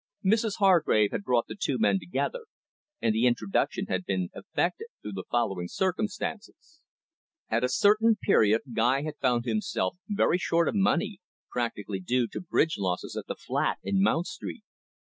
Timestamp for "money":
10.73-11.19